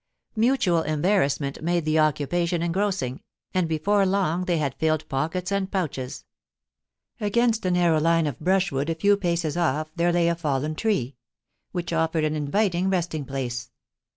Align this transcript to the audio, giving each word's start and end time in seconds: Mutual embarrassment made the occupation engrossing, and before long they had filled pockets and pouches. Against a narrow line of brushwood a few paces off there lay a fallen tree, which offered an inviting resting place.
Mutual 0.35 0.81
embarrassment 0.81 1.61
made 1.61 1.85
the 1.85 1.99
occupation 1.99 2.63
engrossing, 2.63 3.21
and 3.53 3.69
before 3.69 4.03
long 4.03 4.45
they 4.45 4.57
had 4.57 4.73
filled 4.73 5.07
pockets 5.09 5.51
and 5.51 5.71
pouches. 5.71 6.25
Against 7.19 7.67
a 7.67 7.69
narrow 7.69 7.99
line 7.99 8.25
of 8.25 8.39
brushwood 8.39 8.89
a 8.89 8.95
few 8.95 9.15
paces 9.15 9.55
off 9.55 9.91
there 9.95 10.11
lay 10.11 10.27
a 10.27 10.33
fallen 10.33 10.73
tree, 10.73 11.17
which 11.71 11.93
offered 11.93 12.23
an 12.23 12.35
inviting 12.35 12.89
resting 12.89 13.25
place. 13.25 13.69